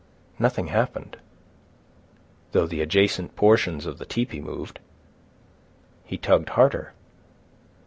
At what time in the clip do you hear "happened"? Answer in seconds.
0.69-1.17